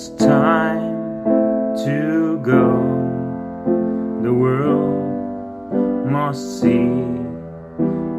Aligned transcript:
It's 0.00 0.08
time 0.08 1.76
to 1.84 2.40
go. 2.42 2.68
The 4.22 4.32
world 4.32 6.06
must 6.10 6.62
see 6.62 7.04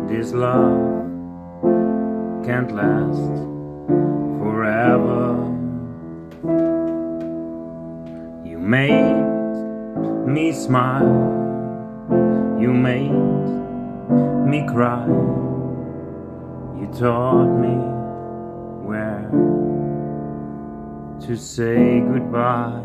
this 0.07 0.31
love 0.31 0.77
can't 2.45 2.71
last 2.71 3.33
forever. 4.37 5.33
You 8.45 8.59
made 8.59 9.25
me 10.27 10.51
smile, 10.51 11.17
you 12.61 12.71
made 12.71 13.09
me 14.45 14.67
cry, 14.67 15.07
you 16.79 16.87
taught 16.93 17.49
me 17.57 17.75
where 18.85 19.50
to 21.27 21.37
say 21.37 21.99
goodbye. 21.99 22.81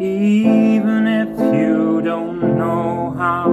Even 0.00 1.06
if 1.06 1.54
you 1.54 2.00
don't 2.02 2.58
know 2.58 3.14
how, 3.16 3.48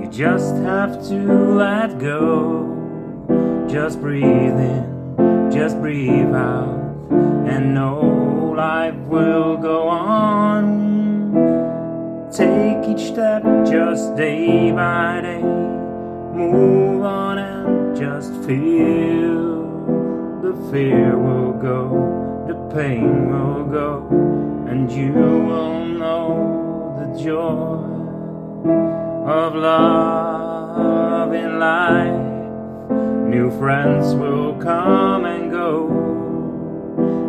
you 0.00 0.08
just 0.10 0.54
have 0.56 1.02
to 1.08 1.54
let 1.54 1.98
go. 1.98 3.66
Just 3.68 4.00
breathe 4.00 4.24
in, 4.24 5.50
just 5.50 5.80
breathe 5.80 6.34
out, 6.34 6.78
and 7.48 7.74
know 7.74 8.54
life 8.56 8.94
will 9.08 9.56
go 9.56 9.88
on. 9.88 10.90
Take 12.30 12.88
each 12.88 13.08
step 13.08 13.42
just 13.66 14.14
day 14.16 14.70
by 14.70 15.22
day, 15.22 15.42
move 15.42 17.02
on 17.02 17.38
and 17.38 17.96
just 17.96 18.32
feel. 18.44 19.59
The 20.50 20.72
fear 20.72 21.16
will 21.16 21.52
go, 21.52 22.44
the 22.48 22.56
pain 22.74 23.30
will 23.30 23.62
go, 23.66 24.08
and 24.68 24.90
you 24.90 25.12
will 25.12 25.84
know 25.84 26.96
the 26.98 27.22
joy 27.22 27.78
of 29.30 29.54
love 29.54 31.32
in 31.32 31.60
life. 31.60 32.90
New 33.28 33.52
friends 33.60 34.12
will 34.16 34.54
come 34.54 35.24
and 35.24 35.52
go, 35.52 35.86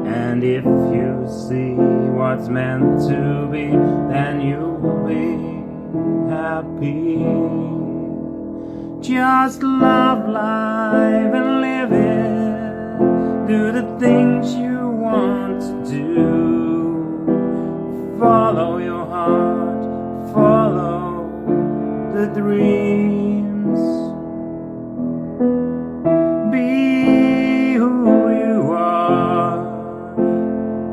and 0.07 0.43
if 0.43 0.65
you 0.65 1.27
see 1.47 1.75
what's 2.17 2.47
meant 2.47 3.07
to 3.07 3.47
be, 3.51 3.67
then 4.11 4.41
you'll 4.41 5.05
be 5.05 5.61
happy. 6.33 7.21
Just 9.07 9.61
love 9.61 10.27
life 10.27 11.35
and 11.35 11.61
live 11.61 11.91
it. 11.91 12.10
Be 25.41 25.47
who 27.73 28.29
you 28.29 28.71
are 28.71 29.57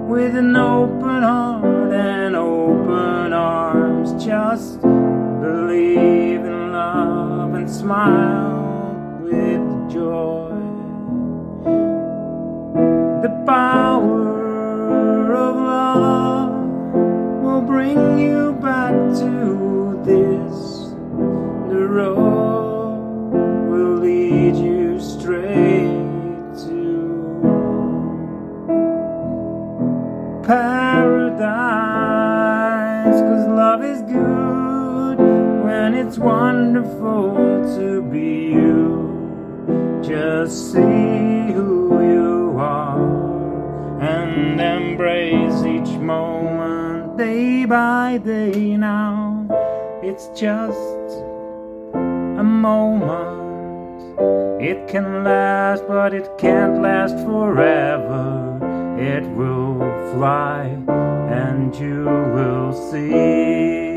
with 0.08 0.34
an 0.36 0.56
open 0.56 1.22
heart 1.22 1.92
and 1.92 2.34
open 2.34 3.34
arms. 3.34 4.24
Just 4.24 4.80
believe 4.80 6.46
in 6.46 6.72
love 6.72 7.52
and 7.52 7.70
smile 7.70 9.20
with 9.22 9.92
joy. 9.92 10.27
Is 33.98 34.12
good 34.12 35.18
when 35.64 35.94
it's 35.94 36.18
wonderful 36.18 37.34
to 37.76 38.02
be 38.02 38.52
you. 38.52 40.00
Just 40.02 40.72
see 40.72 41.52
who 41.52 42.00
you 42.02 42.56
are 42.58 44.00
and 44.00 44.60
embrace 44.60 45.64
each 45.64 45.98
moment 45.98 47.16
day 47.18 47.64
by 47.64 48.18
day 48.18 48.76
now. 48.76 49.46
It's 50.02 50.28
just 50.28 51.10
a 51.94 52.44
moment. 52.44 53.48
It 54.62 54.88
can 54.88 55.24
last, 55.24 55.86
but 55.88 56.14
it 56.14 56.28
can't 56.38 56.82
last 56.82 57.16
forever. 57.26 58.58
It 58.98 59.24
will 59.36 59.78
fly, 60.12 60.76
and 61.30 61.74
you 61.76 62.04
will 62.04 62.72
see. 62.90 63.87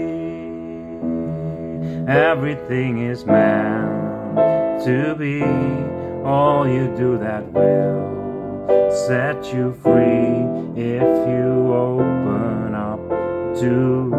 Everything 2.08 3.00
is 3.00 3.26
meant 3.26 4.84
to 4.86 5.16
be. 5.16 5.44
All 6.24 6.68
you 6.68 6.94
do 6.98 7.18
that 7.18 7.44
will 7.52 8.90
set 9.08 9.54
you 9.54 9.74
free 9.82 10.46
if 10.76 11.28
you 11.28 11.74
open 11.74 12.74
up 12.76 13.00
to 13.60 14.10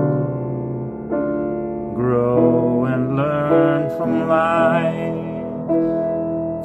grow 1.94 2.84
and 2.84 3.16
learn 3.16 3.90
from 3.96 4.28
life. 4.28 5.12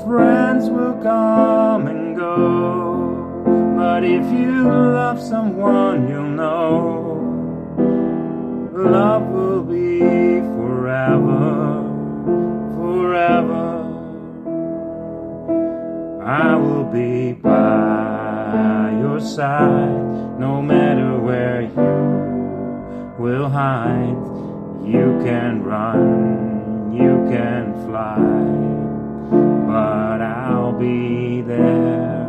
Friends 0.05 0.69
will 0.69 0.95
come 1.01 1.87
and 1.87 2.15
go, 2.15 3.43
but 3.75 4.03
if 4.03 4.25
you 4.31 4.63
love 4.63 5.21
someone, 5.21 6.07
you'll 6.07 6.36
I 16.27 16.55
will 16.57 16.83
be 16.83 17.31
by 17.31 18.97
your 18.99 19.21
side 19.21 20.37
no 20.37 20.61
matter 20.61 21.17
where 21.17 21.61
you 21.61 23.15
will 23.17 23.47
hide. 23.47 24.17
You 24.85 25.21
can 25.23 25.63
run, 25.63 26.91
you 26.93 27.25
can 27.31 27.73
fly, 27.85 28.19
but 29.67 30.21
I'll 30.21 30.73
be 30.77 31.43
there. 31.43 32.27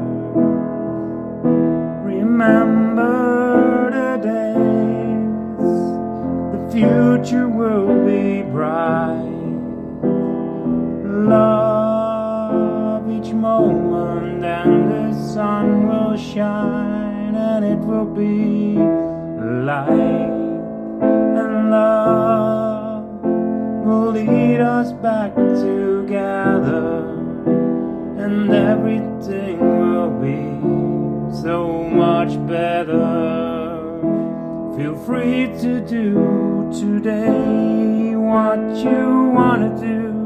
Remember 2.05 3.91
the 3.91 4.17
days, 4.23 5.73
the 6.53 6.61
future 6.71 7.49
will 7.49 8.05
be 8.07 8.43
bright. 8.43 9.25
Love 11.27 13.11
each 13.11 13.33
moment, 13.33 13.88
sun 15.35 15.87
will 15.87 16.17
shine, 16.17 17.35
and 17.35 17.63
it 17.63 17.79
will 17.79 18.07
be 18.07 18.77
light. 19.69 20.33
And 21.41 21.71
love 21.71 23.05
will 23.85 24.11
lead 24.13 24.61
us 24.61 24.93
back 24.93 25.35
together, 25.35 27.05
and 28.25 28.51
everything 28.51 29.61
will 29.61 30.11
be 30.29 30.43
so 31.43 31.83
much 31.83 32.33
better. 32.47 33.59
Feel 34.77 34.97
free 34.97 35.49
to 35.61 35.81
do 35.81 36.71
today 36.73 38.17
what 38.17 38.61
you 38.77 39.31
want 39.39 39.61
to 39.63 39.87
do 39.87 40.18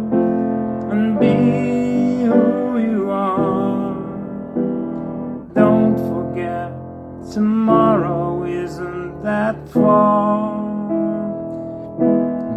tomorrow 7.33 8.45
isn't 8.45 9.23
that 9.23 9.57
far. 9.71 10.61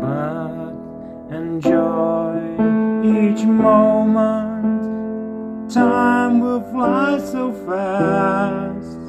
But 0.01 0.73
enjoy 1.33 2.35
each 3.01 3.45
moment. 3.45 4.83
Time 5.71 6.41
will 6.41 6.61
fly 6.71 7.19
so 7.19 7.53
fast. 7.65 8.99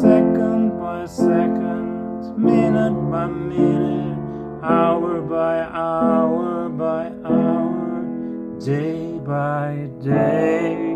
Second 0.00 0.80
by 0.80 1.04
second, 1.04 2.34
minute 2.38 2.98
by 3.10 3.26
minute, 3.26 4.18
hour 4.62 5.20
by 5.20 5.60
hour 5.60 6.70
by 6.70 7.12
hour, 7.22 8.58
day 8.58 9.18
by 9.18 9.90
day. 10.00 10.92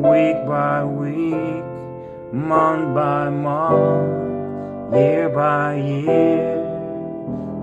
week 0.00 0.46
by 0.46 0.82
week, 0.82 1.79
month 2.32 2.94
by 2.94 3.28
month, 3.28 4.94
year 4.94 5.28
by 5.28 5.74
year, 5.74 6.56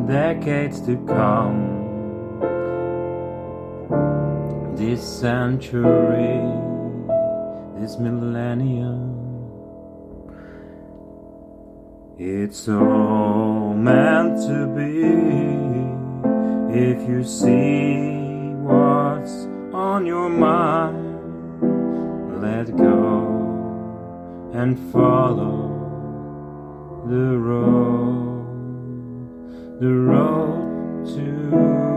decades 0.07 0.81
to 0.81 0.97
come. 1.05 1.75
This 4.75 5.01
century, 5.01 6.41
this 7.79 7.97
millennium, 7.97 9.15
it's 12.17 12.67
all 12.67 13.73
meant 13.73 14.37
to 14.47 14.67
be 14.75 15.47
if 16.77 17.07
you 17.07 17.23
see 17.23 18.53
what's 18.63 19.45
on 19.73 20.05
your 20.05 20.29
mind 20.29 21.16
and 24.57 24.91
follow 24.91 25.69
the 27.07 27.37
road, 27.37 28.41
the 29.79 29.93
road 29.93 31.05
to 31.05 31.96